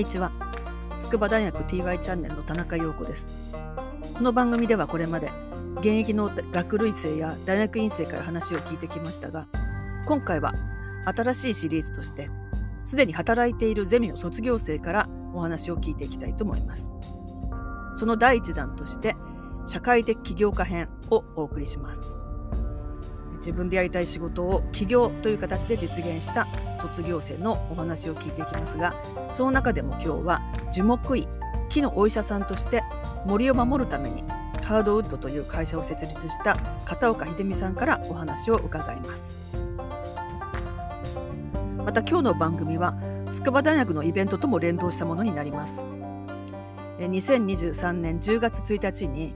[0.00, 0.32] にちは。
[0.98, 3.34] 筑波大学 TY チャンネルの田中陽子です。
[4.14, 5.30] この番組ではこれまで
[5.80, 9.46] 現役の学類生や大学院生から話を聞いてきましたが
[10.06, 10.54] 今回は
[11.04, 12.30] 新しいシリーズとして
[12.82, 16.94] すでに働いているゼミの卒業生からお話を聞いていきたいと思います。
[17.94, 19.16] その第一弾として
[19.66, 22.19] 社会的起業家編をお送りします。
[23.40, 26.46] 自分でやりたい仕事を起業という形で実現した
[26.78, 28.94] 卒業生のお話を聞いていきますが
[29.32, 31.26] その中でも今日は樹木医
[31.68, 32.82] 木のお医者さんとして
[33.26, 34.24] 森を守るために
[34.62, 39.36] ハードウッドという会社を設立した片岡秀美さんからお話を伺います。
[41.78, 42.94] また今日の番組は
[43.32, 45.86] 筑波大学のイベントとも連動したものになります。
[47.00, 49.34] 2023年10月1日に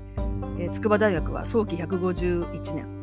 [0.71, 2.94] 筑波大学は早期151年。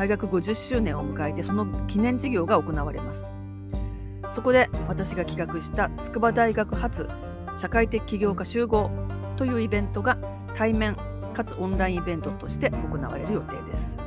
[0.00, 3.34] 開学50周年を迎えてその記念事業が行われます。
[4.30, 7.06] そこで私が企画した筑波大学発
[7.54, 8.90] 社会的起業家集合
[9.36, 10.16] というイベントが
[10.54, 10.96] 対面
[11.34, 13.98] かつオンラインイベントとして行われる予定です。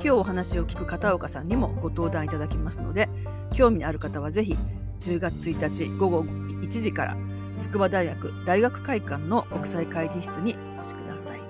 [0.00, 3.08] 日お話を聞く片岡さんにもご登壇いただきますので
[3.52, 4.56] 興味のある方はぜひ
[5.00, 7.16] 10月1日午後1時から
[7.58, 11.47] 筑波大学大学会館の国際会議室にお越しください。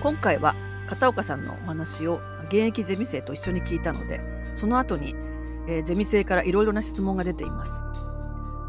[0.00, 0.54] 今回は
[0.86, 4.20] 片岡さんのお話を現役ゼミ生と一緒に聞いたので
[4.54, 5.14] その後に、
[5.68, 7.84] えー、ゼミ生からいろいろな質問が出ています。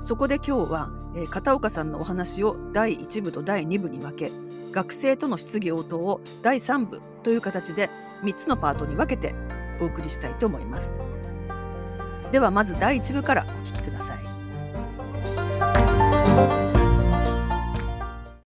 [0.04, 4.32] そこで今日は、えー、片岡さんのお話を第1部と第2部に分け
[4.72, 7.90] 学生との質疑応答を第3部という形で
[8.24, 9.34] 3つのパートに分けて
[9.80, 11.00] お送りしたいと思います。
[12.32, 14.20] ではまず第1部からお聞きください。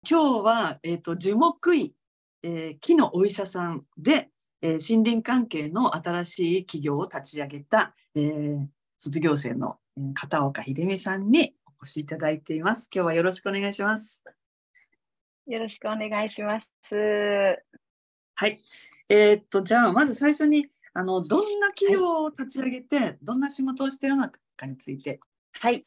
[0.08, 1.94] 今日は、えーと樹木医
[2.42, 4.30] えー、木のお医者さんで、
[4.62, 8.66] えー、森林関係の新しい企業を立ち上げた、えー、
[8.98, 9.78] 卒業生の
[10.14, 12.90] 片岡秀美さんにお越しいただいています。
[12.94, 14.24] 今日はよろしくお願いします。
[15.46, 16.66] よろしくお願いします。
[16.92, 18.60] はい。
[19.08, 25.20] えー、っと、じゃあ、まず最初に、あの、どんな企業を立ち上げて、はい、どんな仕事をしているのかについて。
[25.52, 25.84] はい。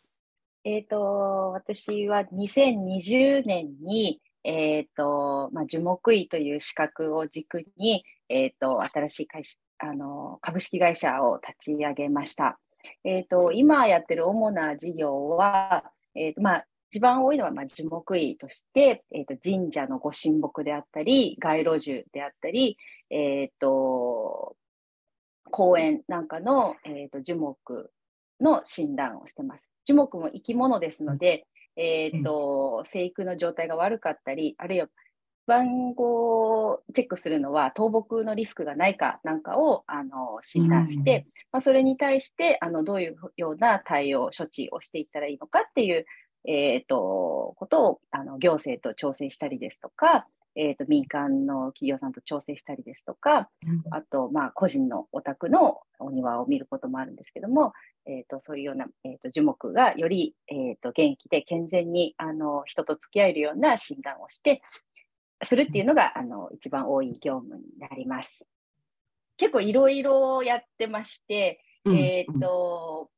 [0.66, 12.60] えっ、と、私は2020年に、え、ー、と、まあ、樹木医という資格を軸に、え、ー、と、新しい会社、あの、株式会社を立ち上げました。
[13.04, 22.78] え、ー、と、今やってる主な事業は、えっ、と、まあ、一番多いのは、まあ、樹木医として、えっ、と、神社のご神木であったり、街路樹であったり、
[23.10, 24.56] えっ、と、
[25.50, 27.92] 公園なんかの、えっ、と、樹木
[28.40, 29.68] の診断をしてます。
[29.86, 34.88] 樹木も生き物ですので、えーと、生育の状態が悪かったり、あるいは
[35.46, 46.06] 番号をチェックするのは倒木のリスクがないかなんかをあの診断して、うん、まあ、それに対してあのどういうような対応、処置をしていったらいいのかっていう、
[46.46, 57.74] えーとことをあの行政と調整したりですとか、えーと、民間の企業さんと調整したりですとか、うん、あと、まあ、個人のお宅のお庭を見ることもあるんですけども、
[58.06, 64.62] えーと、そういうような、えーと、樹木がより、えー、と元気で健全にあの人と付き合えるような診断をして
[65.46, 68.46] するっていうのが、あの一番多い業務になります。
[69.38, 73.10] 結構いろいろやってまして、えっ、と、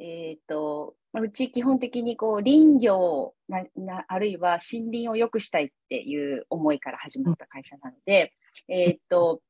[0.00, 8.32] えっ、と、うち基本的にこう林業ななあるいは森林を良くしたいっていう思いから始まった会社なので、
[8.68, 9.40] えっ、と、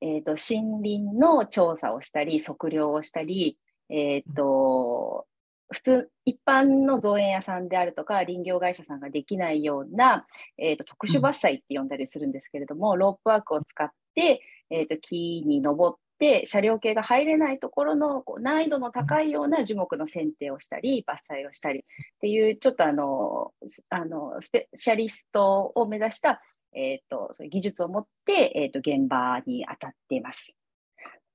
[0.00, 5.26] えっ、と、森林の調査をしたり、測量をしたり、えっ、と、
[5.70, 10.26] 普通、一般の造園屋さんであるとか、林業会社さんができないような、
[10.58, 21.82] えーと、特殊伐採って呼んだりするんですけれども、ロープワークを使って、えーと木に登って車両系が入れないところのこう難易度の高いような樹木の剪定をしたり伐採をしたりっ
[22.20, 23.50] ていうちょっとあの
[23.90, 26.40] あのスペシャリストを目指した、
[26.72, 30.56] えーと、そういう技術を持って、えーと、現場に当たっています。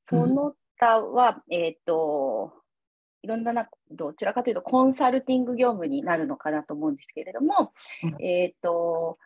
[0.09, 2.53] その他は、うん、えっ、ー、と
[3.23, 7.73] いろんななどちらかというとコンサルティング業務になるのかなと思うんですけれども、
[8.21, 9.17] えっ、ー、と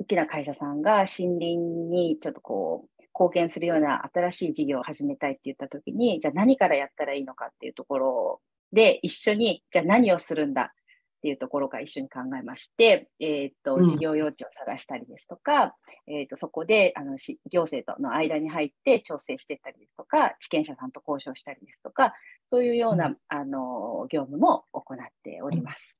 [0.00, 8.40] 大きな会社さんが森林にちょっとこう貢献するような新しい事業を始めたいって言った時に、じゃあ何からやったらいいのかっていうところ
[8.72, 10.72] で、一緒に、じゃあ何をするんだ
[11.18, 15.74] っていうところから一緒に考えまして、えっ、と、事業用地を探したりですとか、
[16.06, 17.16] うん、えっ、と、そこで、あの、
[17.50, 22.14] 行政との間に入って調整していったりですとか、地権者さんと交渉したりですとか、
[22.46, 25.96] そういうような、うん、あの、業務も行っております。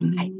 [0.00, 0.32] はい。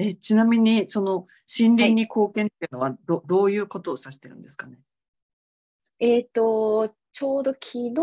[0.00, 1.26] えちなみにその
[1.58, 4.78] 森林に貢献っていうのはどはい、どういうことを指してるんですかね？
[6.00, 7.94] えっ、ー、と、ちょうど昨日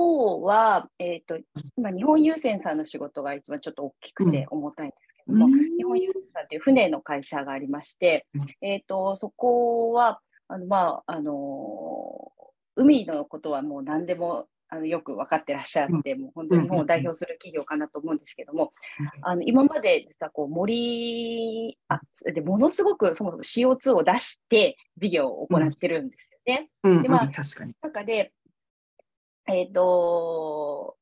[0.43, 1.37] は、えっ、ー、と、
[1.77, 8.25] 今、日本郵船さんの仕事が一番ちょっと大きくて重たいんですけども、うん、日本郵船さんという船の会社がありまして、
[8.61, 12.31] えっ、ー、と、そこは、あの、まあ、あの
[12.75, 18.73] 海のことはもう何でもあのよく分かってらっしゃって、もう本当に日本を代表する企業かなと思うんですけども、
[19.21, 22.01] あの今まで実はこう森あ
[22.33, 26.69] でものすごくそもそも CO2 を出して事業を行ってるんですよね。
[27.01, 27.73] でまあ、確かに。
[27.81, 28.31] 中で、
[29.47, 30.97] えっ、ー、と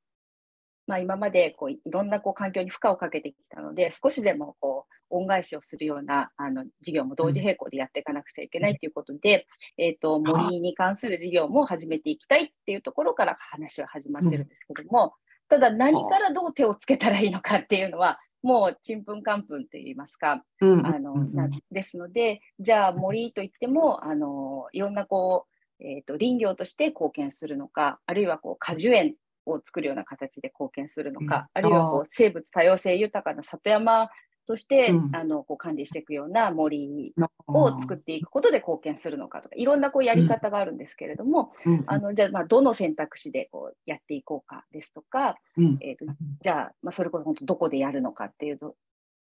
[0.85, 9.47] まあ、今までこういろんなこう環境に負荷をかけてきたので、少しでもこう恩返しをするようなあの事業も同時並行でやっていかなくちゃいけないということで、
[9.77, 15.13] うん、えーと、森に関する事業も始めていきたいっていうところから話は始まってるんですけども、
[15.47, 25.47] ただ何からどう手をつけたらいいのかっていうのは、もうちんぷんかんぷんといいますか、うん、あのなですので、じゃあ森といってもあのいろんなこ
[25.79, 34.09] う、えーと林業として貢献するのか、あるいはこう果樹園を作るような形で貢献するのか、うん、あるいはこう生物多様性豊かな里山
[34.45, 37.13] として、うん、あのこう管理していくような森
[37.47, 46.05] を作っていくことで貢献するのかとかいろんなこうやり方があるんですけれども、うん、あのじゃあまあどの選択肢でこうやっていこうかですとか、えーと、
[46.41, 48.75] じゃあ、まあ、それこそ本当どこでやるのかっていうと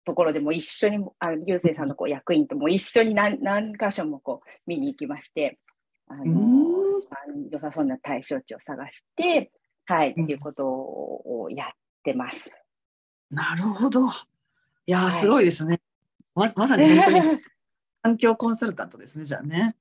[0.04, 5.60] ところでも一緒にあ流星さんのこう役員とも一緒に何何箇所もこう見に行きまして
[6.08, 7.00] あの、
[7.50, 9.52] 良さそうな対象地を探して
[9.86, 11.68] はい、うん、いうことをやっ
[12.04, 12.52] てます。
[13.30, 14.02] なるほど。
[14.92, 15.80] いや、はい、すごいですね。
[16.36, 17.22] ままさに本当に
[18.04, 19.78] 環境コンサルタントですね、じゃあね。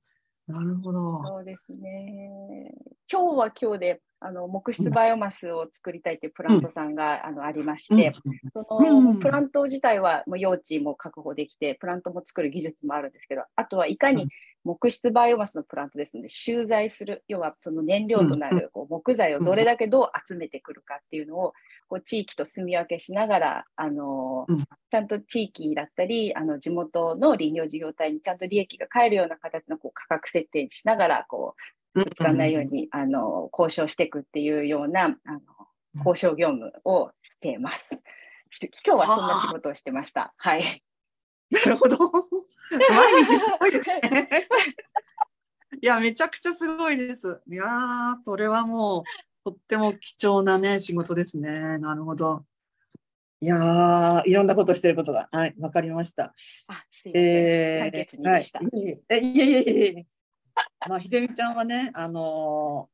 [0.47, 1.21] なるほど。
[1.25, 2.73] そうですね。
[3.11, 14.29] 今日は今日であの木質バイオマスを作りたいというプラントさんが、うん、あのありまして、うん、その、プラント自体はもう用地も確保できて、プラントも作る技術もあるんですけど、あとはいかに
[14.63, 21.53] 木質バイオマスのプラントですので、収材する、要はその燃料となるこう木材をどれだけどう集めてくるかっていうのを、
[21.87, 24.45] こう地域と住み分けしながら、あの
[24.91, 31.55] ちゃんと地域だったり、あの地元の林業事業体にちゃんと利益が返るような形のこう価格設定にしながら、こ
[31.95, 35.39] う、ぶつかんないように、あの交渉していくっていうようなあの
[36.05, 37.79] 交渉業務をしています。
[38.85, 40.33] 今日はそんな仕事をしてました。
[40.37, 40.83] はい。
[41.51, 41.97] なるほど。
[42.89, 44.01] 毎日すごいですね。
[45.81, 47.41] いや、めちゃくちゃすごいです。
[47.47, 49.03] いやそれはもう、
[49.43, 51.77] とっても貴重なね、仕事ですね。
[51.79, 52.45] なるほど。
[53.39, 56.25] いやいろんなことしてることが、はい、わかりました。
[56.25, 56.33] あ、
[56.91, 57.17] すいません。
[57.17, 58.51] えー、はい、い
[59.09, 60.07] えいえいえいえ。
[60.87, 62.89] まあ、ひでみちゃんはね、あの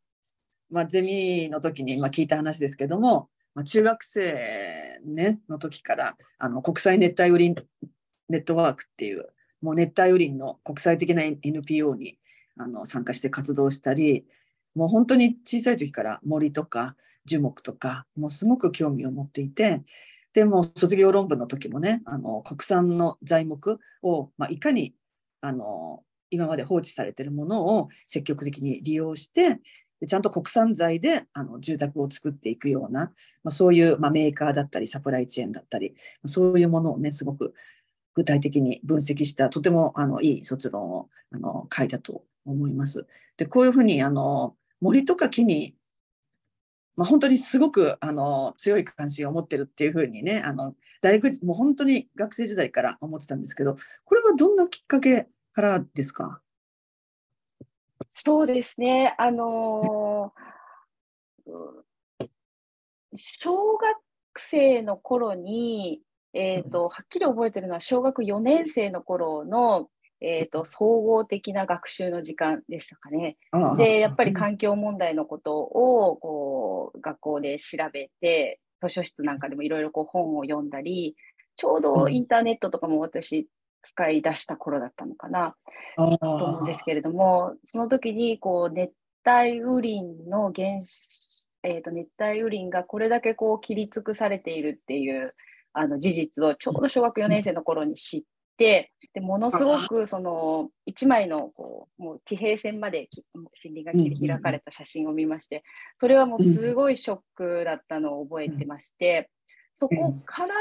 [0.71, 7.67] ー、まあ、ゼミの時に、まあ、聞いた話ですけども、まあ、中学生、ね、の時からあの国際熱帯雨林
[8.29, 9.25] ネットワークっていう
[9.61, 12.17] もう熱帯雨林の国際的な NPO に
[12.57, 14.25] あの参加して活動したり
[14.75, 16.95] もう本当に小さい時から森とか
[17.25, 19.81] 樹木とかもうすごく興味を持っていて
[20.33, 24.93] でも卒業論文の時もねあの国産の材木を、まあ、いかに
[25.41, 29.59] あの今まで放置されてるものを積極的に利用して
[29.99, 33.05] でちゃんと国産材であの住宅を作っていくような、
[33.43, 35.95] まあ、そういう、まあ、メーカーだったりサプライチェーンだったり
[36.25, 37.53] そういうものをねすごく
[38.17, 43.05] 具体的に分析したとてもあのいい卒論をあの書いたと思います。
[43.37, 45.75] でこういうふうにあの森とか木に、
[46.95, 56.41] まあ、本当にすごくあの強い関心を持ってるっていうふうにねあの大学もう本当に学生時代から思ってたんですけどこれはどんなきっかけからですか？
[58.13, 62.27] そうですねあのー、
[63.13, 63.95] 小学
[64.39, 66.01] 生の頃に
[66.37, 69.89] えーと、はっきり覚えてるのは小学4年生の頃の、
[70.21, 73.37] えーと、総合的な学習の時間でしたかね。
[73.77, 81.15] でやっぱり環境問題のことをこう学校で調べて図書室なんかでもいろいろ本を読んだり
[81.55, 83.47] ちょうどインターネットとかも私
[83.81, 85.55] 使い出した頃だったのかな。
[85.95, 88.91] と思うんですけれどもその時にこう熱
[89.25, 90.79] 帯雨林の原
[91.63, 95.33] えーと熱帯雨林がこれだけこう切り尽くされているっていう
[95.77, 98.21] あの事実をちょうど小学4年生の頃に知っ
[98.57, 105.63] て、でものすごくその1枚のこうもう地平線まで森林が切り開かれた写真を見まして、
[105.99, 109.29] それはもうすごいショックだったのを覚えてまして、
[109.73, 110.55] そこから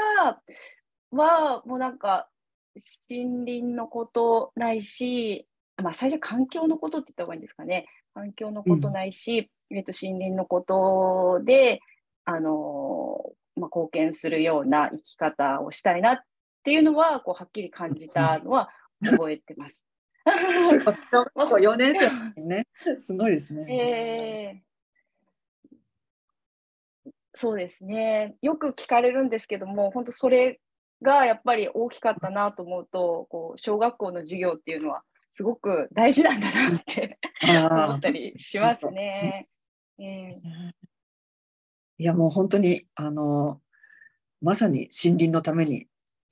[1.11, 2.29] はもうなんか
[3.09, 5.47] 森林のことないし、
[5.81, 7.87] まあ、最初環境のことって言った方がいいんですかね。
[8.13, 11.79] 環境のことないし、えっと、森林のことで、
[12.25, 16.19] あのまあ、貢献するような生き方をしたいなっ
[16.63, 18.69] ていうのはこうはっきり感じたのは
[19.03, 19.85] 覚えてます。
[20.69, 22.67] すごい4年生ね
[22.99, 24.53] すごいですね。
[24.53, 24.67] えー
[27.39, 28.35] そうですね。
[28.41, 30.59] よく聞かれるんですけども、本当それ
[31.03, 39.47] がやっぱり大きかったなと思うと、こう小学校の授業っていうのはすごく大事なんだなって思ったりしますね。
[39.99, 40.71] えー、
[41.97, 43.61] いやもう本当にあの
[44.41, 45.87] まさに森林のために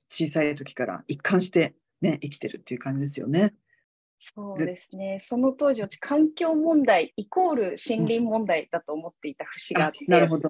[0.08, 3.54] 小さい時から一貫してね生きてるっていう感じですよね。
[4.18, 5.20] そうですね。
[5.22, 10.04] その当時は環境問題イコール森林問題だと思っていた節があって。
[10.06, 10.48] なるほど。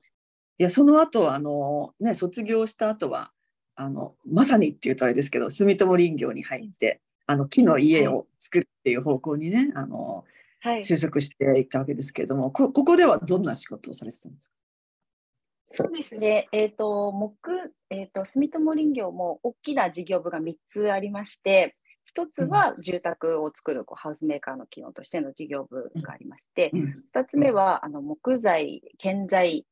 [0.59, 3.33] いやその後あのね卒業した後は
[3.75, 10.25] あのまさにっていうとあれですけど住友林業に入ってあの木の家を作るっていう方向にね、はい、あの、
[10.61, 14.55] はい、就職していったわけですけれどもこここではどんな仕事をされてたんですか？
[15.67, 15.93] そう。
[15.93, 17.37] ですね、えーと木
[17.91, 21.77] えーと、住友林業も大きな事業部が3つありまして、
[22.17, 29.67] 1つは住宅を作るこうハウスメーカーの機能としての事業部がありまして、うん、2つ目はあの木材、建材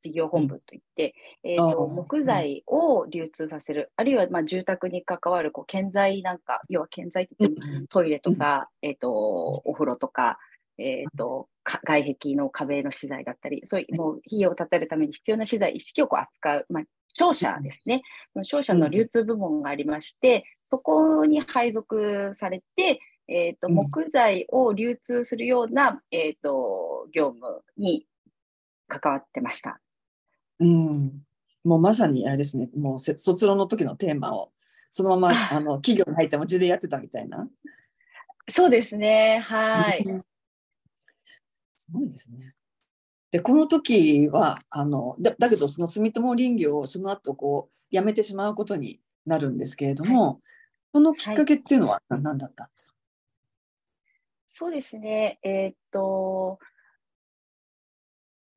[0.00, 1.14] 事業本部といって、
[1.44, 10.38] えーと、木材を流通させる、あるいはまあ住宅に関わるこう建材なんか、要は建材って言ってもトイレとか、えーと、お風呂とか、
[10.78, 11.48] えーと、
[11.84, 16.84] 外壁の壁の資材だったり、そういうもう費用を立てるために必要な資材一式をこう扱う、まあ、
[17.14, 18.02] 商社ですね、
[18.42, 28.06] 商社の流通部門がありまして、そこに配属されて、えーと、木材を流通するような、えーと業務に
[28.88, 29.80] 関わってました。
[30.60, 31.22] うん、
[31.64, 34.50] もうまさにあれですね、もう卒論の時のテーマを
[34.90, 35.60] そのままあ。
[35.60, 37.48] の企業に入って文字でやってたみたいな。
[38.48, 40.06] そうですね、はい。
[41.88, 42.54] すごいですね。
[43.30, 50.36] で、この時は、あのだだけど、その住友林業をその後こう辞めてしまうことになるんですけれども、はい、
[50.94, 56.58] そのきっかけっていうのは何だったんですか、はい、そうですね、えー、っと、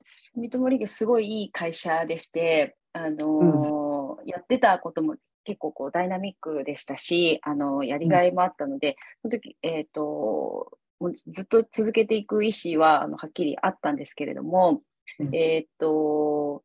[0.04, 14.81] 住友林業すごいいい会社でして、あのーうん、やってたことも結構こうダイナミックでしたし、あのやりがいもあったので、うん、その時、えっ、ー、と、もうずっと続けていく意思はあのはっきりあったんですけれども、
[15.20, 16.63] うん、えっ、と、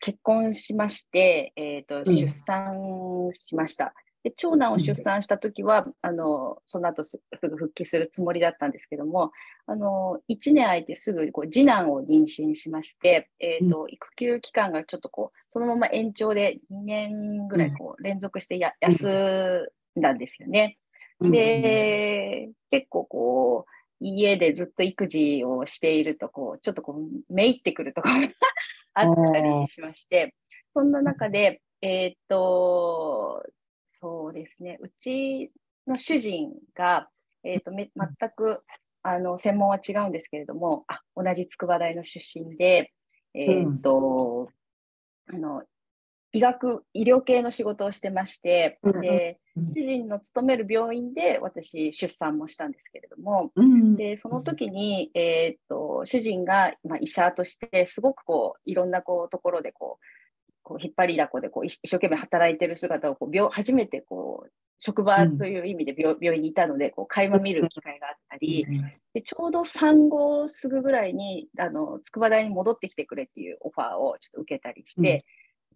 [0.00, 3.94] 結婚しまして、えっ、と、出産しました。
[4.24, 9.32] で長男を出産した時は、あのその後すぐ復帰するつもりだったんですけども
[9.66, 20.78] あの1年空いてすぐこう次男を妊娠しまして、えーと、育休期間がちょっとこうそのまま延長で2年ぐらいこう連続してや、休んだんですよね。
[21.20, 28.28] で結構こう家でずっと育児をしているとこうちょっとこうめいってくるところが
[28.94, 30.34] あったりしまして
[30.74, 33.44] そんな中でえっ、ー、と
[33.96, 34.78] そうですね。
[34.82, 35.52] うち
[35.86, 37.08] の主人が、
[37.44, 38.62] えーと、め全く
[39.02, 42.92] あの専門は違うんですけれども、あ同じ筑波大の出身で、
[43.34, 44.48] えーと、
[45.28, 45.62] うん、あの
[46.34, 60.04] 医学、医療系の仕事をしてまして、で主人の勤める病院で私、出産もしたんですけれども、うん、でその時に、えーと、主人が、まあ、医者として、すごくこういろんなこうところでこう
[60.64, 64.50] こう引っ張りだこでこう一生懸命働いてる姿をこう病初めてこう
[64.80, 68.66] 職場という意味で病,、病院にいたのでこう垣間見る機会があったり、
[69.12, 75.24] でちょうど産後すぐぐらいにあの筑波大に戻ってきてくれっていうオファーをちょっと受けたりして、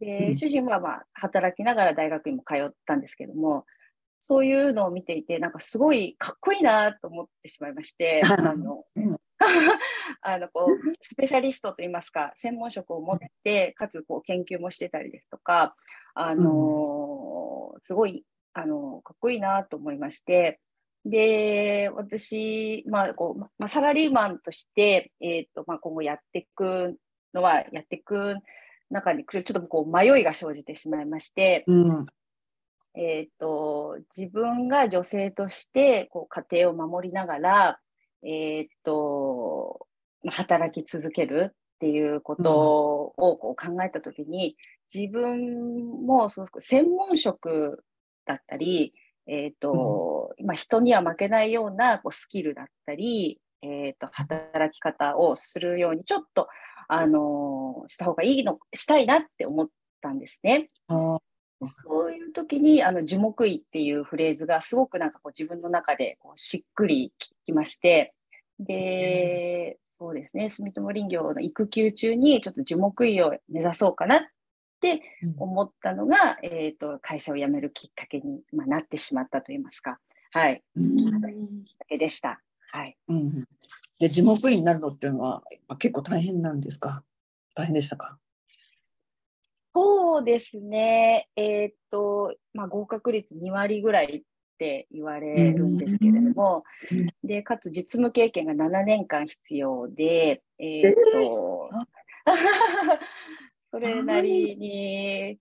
[0.01, 3.65] で主人はまあ働きながら大学にも通ったんですけども
[4.21, 8.85] そういうのを見ていてなんかすごいかっこいいなと思ってしまいまして あの
[10.21, 15.77] あのこうスペシャリストといいますか専門職を持ってかつこう研究もしてたりですとか、
[16.15, 20.61] あのー、すごい、あのー、かっこいいなと思いまして
[21.05, 26.99] で私、まあこうまあ、サラリーマンとして、えーとまあ、今後やっていく
[27.33, 28.37] のはやっていく
[28.91, 32.07] 中にちょっとこう迷いが生じてしまいまして、うん、
[32.95, 37.79] えーと自分が女性としてこう家庭を守りながら
[38.23, 39.87] えー、っと、
[40.27, 44.57] 働き続けるっていうことをこう考えたときに、
[44.93, 47.85] 自分もその専門職
[48.25, 48.95] だったり、
[49.27, 56.49] えーとまあ、人には負けないようなこうスキルだったり、えーと、働き方をするようにちょっと、
[56.89, 59.69] あのー、した方がいいのしたいなって思っ
[60.01, 60.71] たんですね。
[60.89, 67.13] そういう時にあの樹木医っていうフレーズがすごくなんかこう自分の中でこうしっくり
[67.45, 68.15] きまして、
[68.61, 74.21] で、そうですね、住友林業の育休中にちょっと樹木医を目指そうかなっ
[74.81, 75.03] て
[75.39, 79.99] 思ったのが、うん、えっ、ー、と、会社を辞めるきっかけに、まあ、なってしまったといいますか、
[80.33, 81.19] はい、うん、きっか
[81.89, 82.41] けでした。
[82.71, 82.97] はい。
[83.09, 83.45] うん、
[83.99, 85.43] で、樹木医になるのっていうのは
[85.79, 87.03] 結構大変なんですか？
[87.55, 88.19] 大変でしたか？
[89.75, 91.29] そうですね。
[91.37, 94.23] えーっと、まあ、合格率2割ぐらいっ
[94.59, 101.71] て言われるんですけれども、うんで、かつ実務経験が7年間必要で、えーっと、
[103.71, 105.39] それなりに、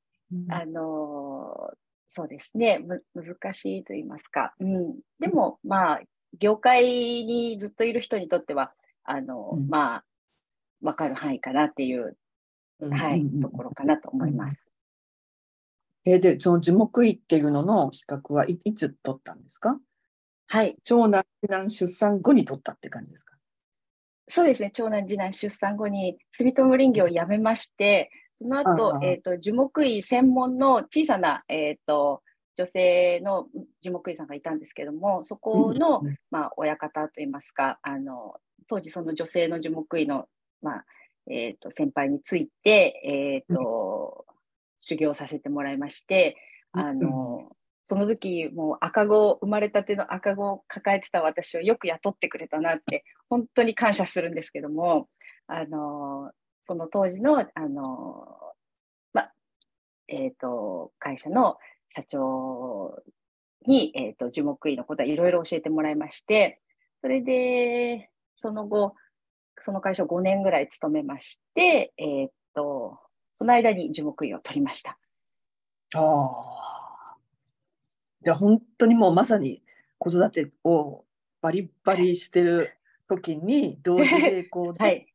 [0.49, 1.71] あの、
[2.09, 4.53] そうですね、む難しいと言いますか。
[4.59, 4.99] うん。
[5.19, 6.01] でも、まあ、
[6.39, 9.67] 業界にずっといる人にとっては、あの、うん。
[9.67, 10.03] まあ、
[10.81, 12.17] わかる範囲かなっていう、
[12.79, 12.93] うん。
[12.93, 14.69] はい、ところかなと思います。
[16.05, 19.77] えーで、その樹木医っていうのの資格はいいつ取ったんですか？
[20.47, 20.77] はい。
[20.83, 23.35] 長男、次男出産後に取ったって感じですか？
[24.29, 32.21] そうですね、長男、次男出産後に住友林業を辞めまして、その後えっ、と、樹木医専門の小さな、えっ、と、
[32.57, 33.47] 女性の
[33.81, 38.35] 樹木医さんがいたんですけども、そこの、うんうんまあ、親方といいますか、あの、
[38.67, 40.25] 当時その女性の樹木医の、
[40.61, 40.85] まあ、
[41.29, 44.25] えっ、と、先輩について、えっ、と、
[44.79, 46.37] 修行させてもらいまして、
[46.71, 47.51] あの、
[47.83, 55.07] その時、もう赤子、生まれたての赤子を抱えてた私をよく雇ってくれたなって、本当に感謝するんですけども、
[55.45, 56.31] あの、
[56.63, 58.37] その当時の、あの、
[59.13, 59.29] ま、
[60.07, 61.57] えっ、と、会社の
[61.89, 63.01] 社長
[63.65, 66.61] に、えっ、と、樹木医のことはいろいろ教えてもらいまして、
[67.01, 68.95] それで、その後、
[69.59, 72.99] その会社を5年ぐらい勤めまして、えっ、と、
[73.35, 74.97] その間に樹木医を取りました。
[75.95, 77.15] ああ。
[78.23, 79.63] じゃあ本当にもうまさに
[79.99, 81.05] 子育てを
[81.41, 82.71] バリバリしてる
[83.07, 85.13] 時に同時並行でこはい。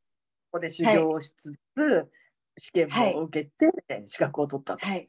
[0.51, 2.11] こで修行をしつつ、
[2.57, 4.87] 試験も受けて資格を取ったと。
[4.87, 5.09] はい。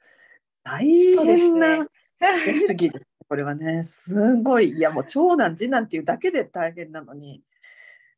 [0.63, 1.87] 大変なね。
[2.21, 3.25] エネルギーですね。
[3.27, 4.71] これはね、すごい。
[4.71, 7.41] いやもう長男、次男っていうだけで大変なのに、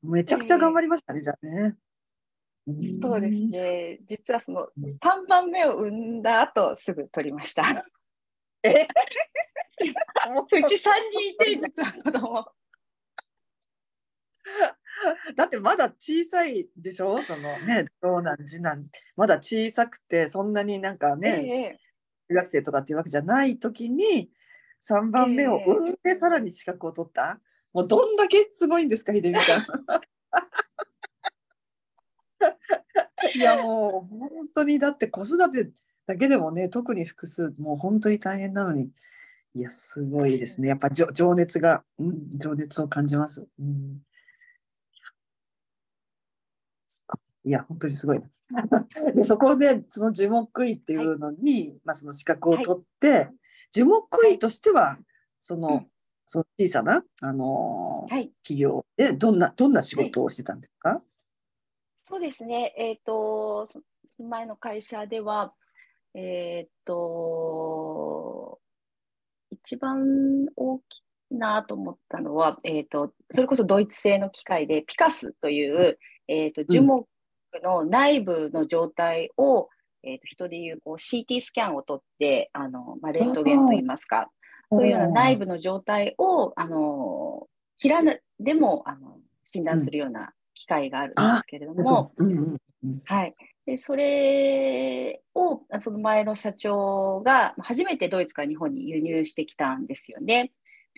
[0.04, 1.76] めちゃくちゃ頑張りましたね、じゃあね。
[3.02, 4.00] そうですね。
[4.08, 7.86] 実はその3番目を産んだ後すぐ取りました。
[8.64, 8.88] え？
[9.82, 12.46] うち3人いて、実は子供。
[15.36, 17.22] だってまだ小さいでしょ？
[17.22, 21.85] そのね、長男、次男、まだ小さくて、そんなになんかね、ええ
[22.30, 24.30] 中学生とかっていうわけじゃない時に、
[24.82, 27.40] 3番目を産んでさらに資格を取った、
[27.74, 29.66] もうどんだけすごいんですか、秀美ちゃん。
[33.36, 35.72] いやもう本当にだって子育て
[36.06, 38.92] だけでもね特に複数もう本当に大変なのに。
[39.56, 40.68] いやすごいですね。
[40.68, 44.02] やっぱ情情熱が、うん、情熱を感じます、うん、
[47.46, 48.46] いや本当にすごいです。
[49.16, 53.30] でそこでその樹木医っていうのに、まあ、その資格を取って、
[53.72, 54.98] 樹木医としては
[55.40, 55.92] その,、うん。
[56.26, 58.34] その小さな、あのーはい。
[58.42, 61.04] 企業でどんなどんな仕事をしてたんですか、
[62.08, 62.74] そうですね。
[62.78, 65.54] えっ、と、そその前の会社では、
[66.16, 68.60] えっ、と、
[69.52, 70.82] 一番大き
[71.32, 77.08] いなと思ったのは、えっ、と、それこそドイツ製の機械で、ピカスという、えっ、と、樹木
[77.62, 79.70] の内部の状態を、
[80.04, 84.30] えっ、と、人でいうこう CT スキャンを取って、あの、まあ、レントゲンといいますか、
[84.72, 92.28] そういうような内部の状態を、あの、切らな、でも、あの、診断するような機械があるんですけれども、うん。
[92.28, 92.58] うんうん
[93.06, 93.34] はい。
[93.66, 100.52] で、それを、あその前の社長が初めてドイツから日本に輸入してきたんですよね。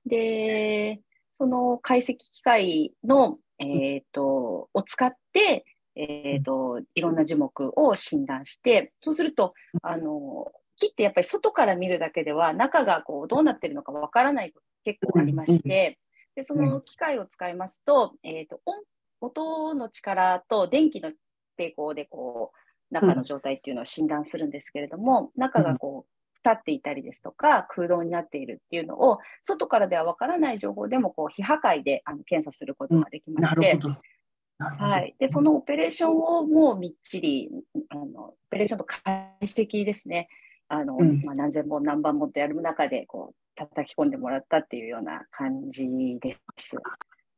[0.05, 0.99] で、
[1.31, 5.65] その解析機械の、えっ、と、を使って、
[5.97, 15.97] えっ、と、いろんな樹木を診断して、そうすると、あの、木ってやっぱり外から見るだけでは、中がこうどうなってるのかわからないこと結構ありまして、
[16.35, 18.83] で、その機械を使いますと、えっ、と、音
[19.19, 21.11] 音の力と電気の
[21.59, 33.89] 抵抗でこう中の状態っていうのを診断するんですけれども、中がこう立っていたりですとか空洞になっているっていうのを外からではわからない情報でもこう非破壊であの検査することができまして、なるほど。
[33.89, 34.16] なるほど
[34.59, 37.51] はい、でそのオペレーションをもうみっちり
[37.89, 40.29] あのオペレーションと解析ですね。
[40.67, 41.21] あの、うん。
[41.23, 45.87] まあ、何千本何万本とやる中でこう叩き込んでもらったっていうような感じ
[46.19, 46.75] です。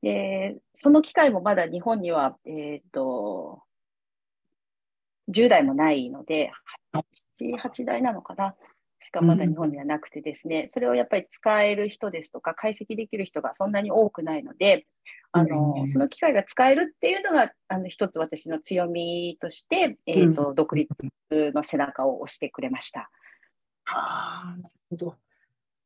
[0.02, 3.62] で、その機会もまだ日本には、えっ、と、
[5.30, 6.52] 10台もないので、
[6.94, 8.56] 7、8台なのかな
[9.02, 14.86] しかまだ日本にはなくてですね、それをやっぱり使える人ですとか、解析できる人がそんなに多くないので、
[15.32, 20.90] あの、うんその機会が使えるっていうのが、あの、一つ私の強みとして、えっ、と、独立
[21.32, 23.10] の背中を押してくれました。
[23.86, 25.16] はあ、なるほど。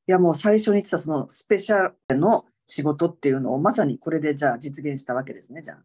[0.06, 5.84] いやもう最初に言ってたそのスペシャルの仕事っていうのをまさにこれでじゃあ実現したわけですね、じゃあ。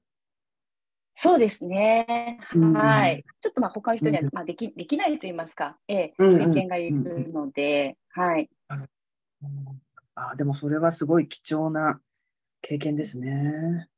[1.20, 2.38] そうですね。
[2.74, 3.24] はい。
[3.40, 8.48] ちょっとまあ他の人には、まあ、できできないと言いますか、ええ、経験がいるので、はい。
[10.14, 12.00] あでもそれはすごい貴重な
[12.62, 13.88] 経験ですね。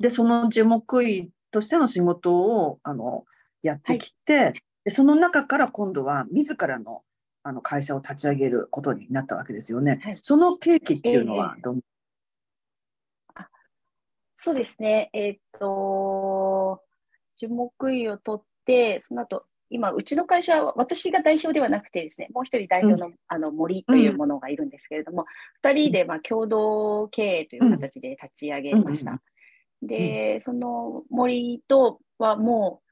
[0.00, 3.26] で、その樹木医としての仕事をあの
[3.62, 7.02] やってきて、はい、でその中から今度は自らの
[7.42, 10.00] あの会社を立ち上げることになったわけですよね。
[10.02, 11.82] はい、その契機っていうのはどん、えー、
[14.36, 15.10] そうですね。
[15.12, 16.82] えー、っと、
[17.36, 25.26] 樹木医を取って、その後、今、うちの会社は私が代表ではなくてですね、もう一人代表の,、あの森というものがいるんですけれども、
[25.62, 29.20] 二、うん、人でまあ共同経営という形で立ち上げました。
[29.82, 32.90] で、その森とはもう、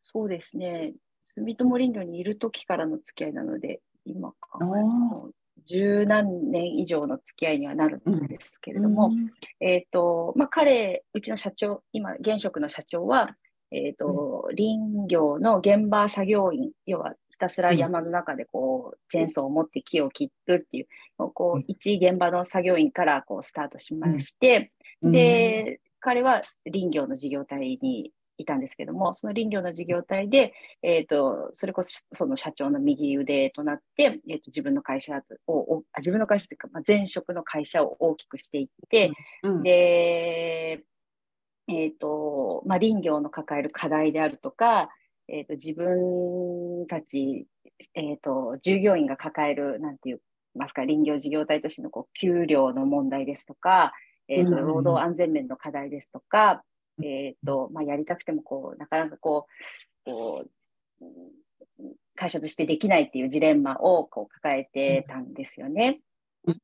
[0.00, 5.30] そうですね、住友林業にいる時からの付き合いなので、今考えると、
[5.64, 13.36] 十何年以上の付き合いにはなるんですけれども、うん、えっ、ー、と、まあ、彼、うちの社長、今、現職の社長は、
[13.70, 20.86] えっ、ー、と、うん、林業の現場作業員、要はひたすら山の中でこう、チェーンソーを持って木を切るっていう、
[21.16, 28.12] こう、一現場の作業員からこう、スタートしまして、で、彼は林業の事業体に
[28.42, 30.52] いたんですけども、その林業の事業体で、
[30.82, 40.84] えっ、ー、と、それこそその社長の右腕となって、えっ、ー、と、自分の会社を、自分の会社というか、まあ、前職の会社を大きくしていって、うん、で、
[41.68, 44.90] えっ、ー、と、まあ、林業の抱える課題であるとか、
[45.28, 47.46] えっ、と、自分たち、
[47.94, 50.18] えっ、と、従業員が抱える、なんて言い
[50.54, 53.92] ますか、林業事業体としてのこう給料の問題ですとか、
[54.28, 56.62] えっ、と、労働安全面の課題ですとか、
[57.02, 59.46] えっ、ー、と、まあ、やりたくても、こう、なかなかこ
[60.06, 60.44] う、こ
[61.00, 61.02] う、
[62.14, 66.00] 会社としてできないっていうジレンマをこう抱えてたんですよね。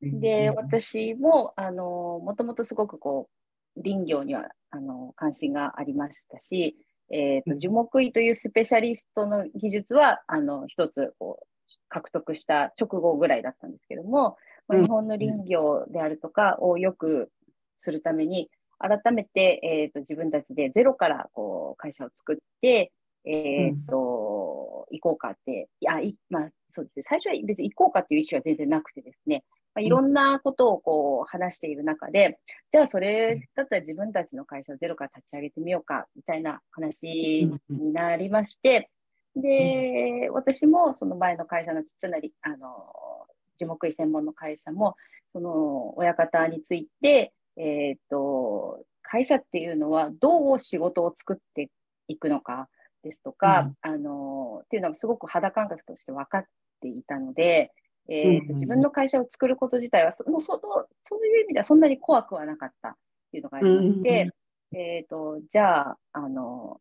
[0.01, 3.29] で、私も、あの、もともとすごくこ
[3.75, 6.77] う、林業には、あの、関心がありましたし、
[7.11, 11.47] えっ、ー、と、樹木医というスペシャリストの技術は、あの、一つ、こう、
[11.87, 14.37] 獲得した直後ぐらいだったんですけども、
[14.67, 17.31] まあ、日本の林業であるとかをよく
[17.77, 22.91] するために、改めて、えっ、ー、と、自分たちでゼロからこう会社を作って、
[23.25, 29.43] えっ、ー、と、うん、行こうかって、いや、いまあ、そうですね、最初は別に行こうかっていう意思は全然なくてですね、
[29.75, 32.35] まあ、いろんなことをこう話している中で、うん、
[32.71, 38.89] じゃあそれだったら自分たちの会社をゼロから立ち上げてみようか、みたいな話になりまして、
[39.35, 44.95] で、私もその前の会社のちっちゃなあの樹木医専門の会社も、
[45.33, 51.69] その親方について、えっ、ー、と、会社っていうのはどう仕事を作って
[52.07, 52.69] いくのか
[53.03, 56.43] ですとか、うん、あの、っていうのはすごく肌感覚として分かっ
[56.81, 57.71] ていたので、
[58.07, 60.59] えーと、自分の会社を作ること自体はそもうそ
[61.03, 62.93] そういう意味ではそんなに怖くはなかったっ
[63.31, 64.31] ていうのがありまして、
[64.71, 66.79] うん、えっ、ー、と、じゃあ、あの、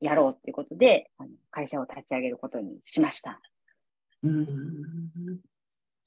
[0.00, 3.40] やろうっていうことで、あの会社を立ち上げることにしました。
[4.24, 5.40] うん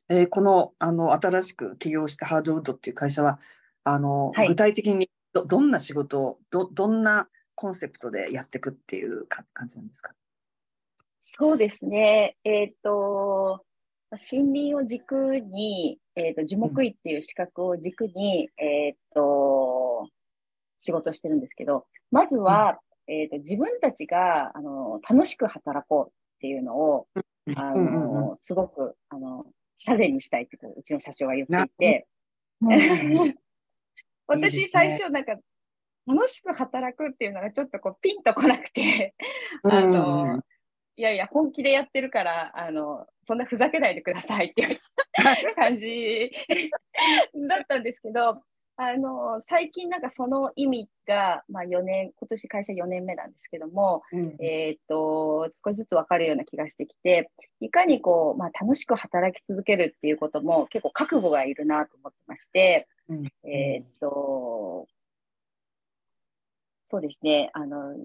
[0.10, 3.40] えー、このあの新しく起業したハードウッドっていう会社は
[3.84, 10.14] あの、はい、具体的にどどんな仕事をどどんなコンセプトでやっていくっていう感じなんですか？
[11.20, 13.64] そうですね、えっ、ー、と
[14.12, 20.08] 森林を軸に、えーと、樹木医っていう資格を軸に、うん、えっ、と
[20.78, 27.08] 仕事してるんですけどまずは、うん、えーと、自分たちがあの楽しく働こうっていうのを、
[27.56, 32.08] あのすごくあの社税にしたいってうちの社長が言っていて、
[34.28, 35.38] 私最初なんか
[36.08, 39.14] 楽しく働くっていうのがちょっとこうピンとこなくて。
[39.64, 40.42] あの、
[40.98, 44.80] いやいや本気でやってるからあのそんなふざけないでくださいっていう
[45.56, 46.32] 感じ
[47.50, 48.42] だったんですけど
[48.78, 64.88] あの最近なんかその意味が、まあ、4年今年会社4年目なんですけども、うん、えっ、と少しずつ分かるような気がしてきていかにこう、まあ、楽しく働き続けるっていうことも結構覚悟がいるなと思ってまして、うん、えっ、と
[66.86, 67.50] そうですね。
[67.54, 67.96] あの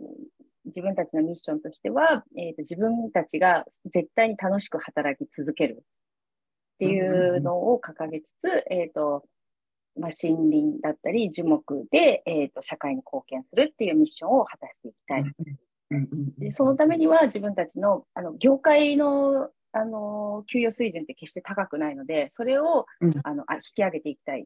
[0.67, 5.83] 自分たちのミッションとしては、えーと、自分たちが絶対に楽しく働き続けるっ
[6.79, 9.25] ていうのを掲げつつ、えっ、と
[9.99, 15.25] まあ、森林だったり樹木で、えーと、社会に貢献するっていうミッションを果たしていきたい。
[16.39, 24.45] でそのためには自分たちのあの業界のあの給与水準って決して高くないので、それを、うん、あのあ引き上げていきたいっ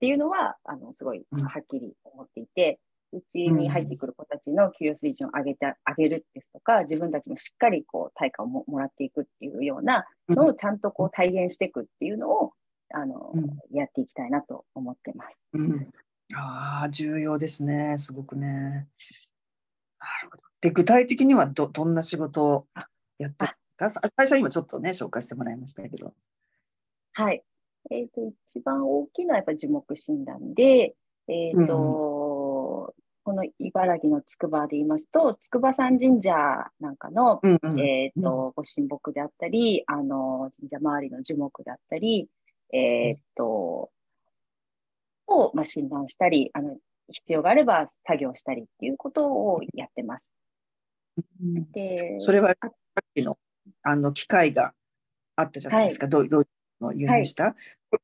[0.00, 2.80] ていうのは、あのすごいはっきり思っていて、
[3.12, 12.52] うちに入ってくる子たちの給与水準を上げてあげるですとか、自分たちもしっかりこう対価をもらっていくっていうようなのをちゃんとこう体現していくっていうのを、
[12.94, 15.46] あの、うん、やっていきたいなと思ってます。
[15.52, 15.90] うん、
[16.34, 17.96] ああ、重要ですね。
[17.98, 18.48] すごくね。
[18.48, 20.42] なるほど。
[20.60, 22.66] で、具体的にはど、どんな仕事を
[23.18, 26.14] やってるか、さ最初にもちょっとね、紹介してもらいましたけど。
[27.12, 27.42] はい。
[27.90, 30.94] えっ、と、一番大きなやっぱ樹木診断で、
[31.28, 36.32] えっ、と、この茨城の筑波で言いますと、筑波山神社
[36.80, 42.28] なんかの、うんうんえっ、と、ご神木であったり、あの、神社周りの樹木であったり、
[42.76, 43.90] えっ、と、
[45.26, 46.76] を、まあ、診断したり、あの、
[47.10, 50.32] 必要があれば作業したりっていうことをやってます。
[51.42, 51.70] うん。
[51.72, 52.72] で、それはあさっ
[53.14, 53.38] きの
[53.82, 54.72] あの機械が
[55.36, 56.48] あったじゃないですか、どうどういう
[56.80, 57.54] のを輸入した、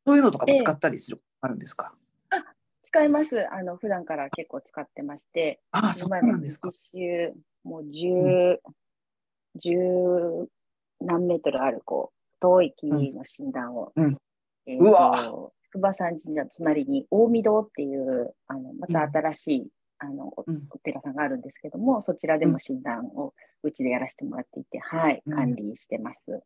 [0.07, 1.95] そういうのとかも使ったりすることあるんですか、
[2.85, 3.47] 使います。
[3.53, 6.71] あの、普段から結構使ってまして、ああ、そうなんですか。
[7.63, 8.61] もう十、
[9.57, 10.49] 十
[11.01, 14.19] 何メートルある、こう、遠い木の診断を、うん
[14.79, 15.11] うわ。
[15.19, 19.69] と、筑波山神社の隣に、近江堂っていう、あの、また新しい、
[19.99, 20.29] あの、
[20.71, 25.31] お寺さんがあるんですけども、そちらでも診断をうちでやらせてもらっていて、はい、うん。
[25.31, 26.43] 管理してます。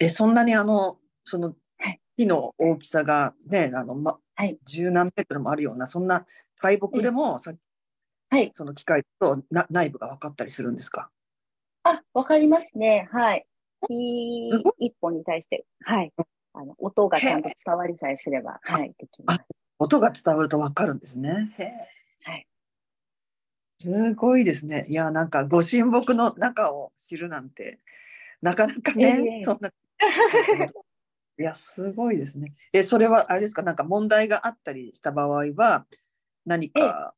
[0.00, 2.00] え、そんなにあの、そのはい。
[2.16, 4.58] 木の大きさがね、あの、ま、はい。
[4.64, 6.26] 十何メートルもあるような、そんな
[6.60, 7.54] 大木でも、さ
[8.30, 8.54] はい。
[8.54, 11.10] その機械とな内部が分かったりするんですか？
[11.84, 13.08] あ、わかりますね。
[13.12, 13.46] はい。
[13.88, 16.12] 木一本に対して、はい。
[16.54, 19.40] あの、音がちゃんと伝わりさえすれば、はい、できます。
[19.78, 21.52] 音が伝わると分かるんですね。
[22.24, 22.46] はい。
[23.78, 24.86] すごいですね。
[24.88, 27.80] いや、なんか、ご神木の中を知るなんて、
[28.42, 29.70] なかなかね、ええそんな。
[31.38, 32.54] いや、すごいですね。
[32.72, 35.86] え、それは、あれですか、なんか問題があったりした場合は、
[36.46, 37.14] 何か、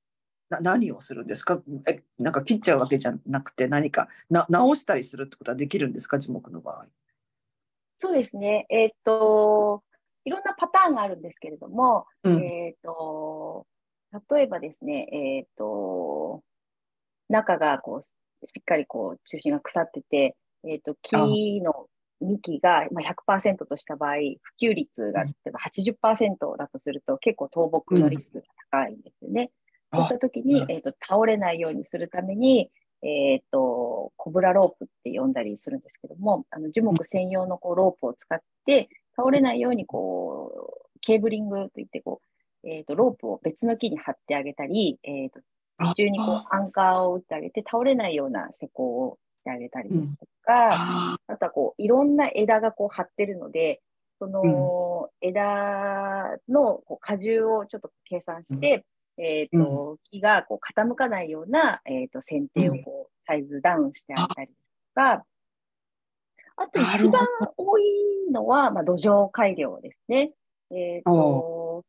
[0.50, 1.62] な何をするんですか？
[1.88, 6.86] え、なんか切っちゃうわけじゃなくて、何かな直したりするってことはできるんですか、樹木の場合。
[8.04, 8.66] そうですね。
[8.68, 9.82] えっ、と、
[10.26, 12.42] いろんなパターンがあるんですけれども、うん。
[12.44, 13.66] えっ、と、
[14.30, 16.42] 例えばですね、えっ、と、
[17.30, 18.10] 中がこう、し
[18.60, 20.36] っかりこう、中心が腐ってて、
[20.68, 21.86] えっ、と、木の
[22.20, 29.50] 幹がまあ100%とした場合、普及率がうん例えば80%だとすると、結構倒木のリスクが高いんですよね。
[29.94, 32.70] そうあしたときにえっ、と、倒れないようにするために、
[33.04, 42.20] えっ、と、コブラロープって呼んだりするんですけども、あの樹木専用のこうロープを使って、倒れないようにこう、ケーブリングといってこ
[42.64, 45.40] う、えっ、と、ロープを別の木に貼ってあげたり、えっ、と、
[45.78, 53.82] 二重にこうあアンカーを打ってあげて、倒れないような施工をしてあげたりですとか、ああとはこう、いろんな枝がこう張ってるので、
[54.18, 58.86] その枝のこう荷重をちょっと計算して、
[59.16, 64.54] えっ、と、木がこう傾かないような、えっ、と、剪定をこう、サイズダウンしてあげたりと
[64.94, 65.24] か、
[66.56, 67.82] あと一番多い
[68.32, 70.32] のは、まあ、土壌改良ですね。
[70.70, 71.84] えっ、と、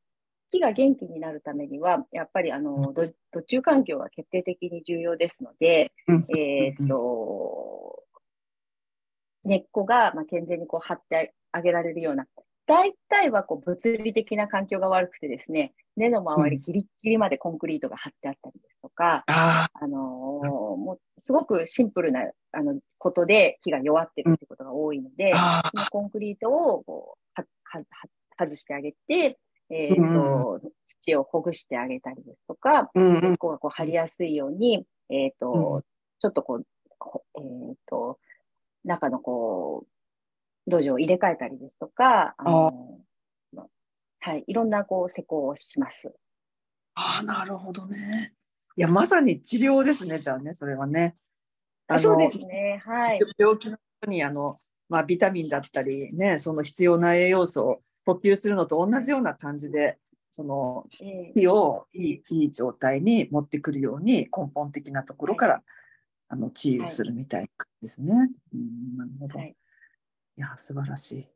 [0.49, 6.25] 木が元気になるためには、やっぱりあの、土土中環境が決定的に重要ですので、うん。
[6.37, 8.03] えっ、と、
[9.43, 12.25] 根っこが、まあ、健全にこう張ってあげられるような、
[12.67, 27.85] 大体はこう物理的な環境が悪くてですね、根の周りギリッギリまでコンクリートが張ってあったりですとか、ああのーもうすごくシンプルなあのことで木が弱ってるってことが多いので、あそのコンクリートをこうは
[28.37, 29.37] 外してあげて、
[29.69, 33.21] えーと土をほぐしてあげたりですとか、うんうん。
[33.21, 35.81] 根っこがこう張りやすいように、えっ、と、うん。
[36.19, 36.65] ちょっとこう、
[36.99, 38.19] ほえっ、と、
[38.83, 39.87] 中のこう、
[40.67, 42.99] 土壌を入れ替えたりですとか、あの
[44.19, 46.11] はい、いろんなこう施工をします。
[46.95, 48.33] ああ、なるほどね。
[48.75, 51.15] いや、まさに治療ですね、じゃあね、それはね。
[51.87, 52.81] あのそうですね。
[52.83, 53.19] はい。
[53.37, 54.55] 病気の人にあの、
[54.89, 59.99] まあ、ビタミンだったり、ね、その必要な栄養素を補給するのと同じような感じで、
[60.31, 65.63] そのえー火をいいいい状態に持ってくるように根本的なところから、
[66.27, 67.49] あの治癒するみたい
[67.81, 68.11] ですね。
[68.53, 69.37] うん、なるほど。
[69.37, 69.55] はい
[70.37, 71.27] い、や、素晴らしい。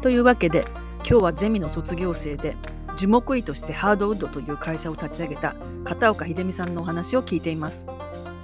[0.00, 0.64] というわけで
[1.08, 2.56] 今日はゼミの卒業生で
[2.96, 5.54] 樹木医としてハードウッドという会社を立ち上げた
[5.84, 7.86] 片岡秀美さんのお話を聞いています。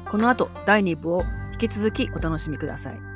[0.09, 3.16] この後第2部を引き続きお楽しみください。